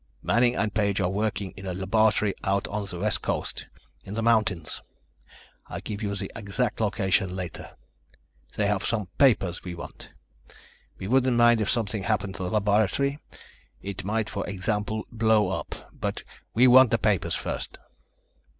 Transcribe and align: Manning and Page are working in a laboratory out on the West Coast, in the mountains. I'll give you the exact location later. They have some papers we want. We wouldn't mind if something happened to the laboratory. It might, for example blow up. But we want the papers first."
Manning 0.23 0.55
and 0.55 0.73
Page 0.73 0.99
are 0.99 1.11
working 1.11 1.51
in 1.51 1.67
a 1.67 1.75
laboratory 1.75 2.33
out 2.43 2.67
on 2.69 2.87
the 2.87 2.97
West 2.97 3.21
Coast, 3.21 3.67
in 4.03 4.15
the 4.15 4.23
mountains. 4.23 4.81
I'll 5.67 5.79
give 5.79 6.01
you 6.01 6.15
the 6.15 6.31
exact 6.35 6.81
location 6.81 7.35
later. 7.35 7.75
They 8.55 8.65
have 8.65 8.83
some 8.83 9.09
papers 9.19 9.63
we 9.63 9.75
want. 9.75 10.09
We 10.97 11.07
wouldn't 11.07 11.37
mind 11.37 11.61
if 11.61 11.69
something 11.69 12.01
happened 12.01 12.33
to 12.37 12.43
the 12.45 12.49
laboratory. 12.49 13.19
It 13.79 14.03
might, 14.03 14.27
for 14.27 14.49
example 14.49 15.05
blow 15.11 15.49
up. 15.49 15.75
But 15.93 16.23
we 16.55 16.65
want 16.65 16.89
the 16.89 16.97
papers 16.97 17.35
first." 17.35 17.77